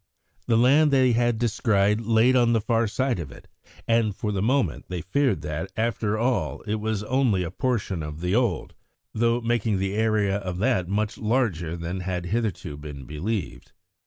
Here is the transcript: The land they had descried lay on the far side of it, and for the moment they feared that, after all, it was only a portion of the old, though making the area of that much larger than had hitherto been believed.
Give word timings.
The 0.47 0.57
land 0.57 0.89
they 0.89 1.11
had 1.11 1.37
descried 1.37 2.01
lay 2.01 2.33
on 2.33 2.53
the 2.53 2.59
far 2.59 2.87
side 2.87 3.19
of 3.19 3.31
it, 3.31 3.47
and 3.87 4.15
for 4.15 4.31
the 4.31 4.41
moment 4.41 4.85
they 4.87 5.03
feared 5.03 5.43
that, 5.43 5.71
after 5.77 6.17
all, 6.17 6.61
it 6.61 6.79
was 6.79 7.03
only 7.03 7.43
a 7.43 7.51
portion 7.51 8.01
of 8.01 8.19
the 8.19 8.33
old, 8.33 8.73
though 9.13 9.41
making 9.41 9.77
the 9.77 9.93
area 9.93 10.37
of 10.37 10.57
that 10.57 10.87
much 10.89 11.19
larger 11.19 11.77
than 11.77 11.99
had 11.99 12.25
hitherto 12.33 12.77
been 12.77 13.05
believed. 13.05 13.73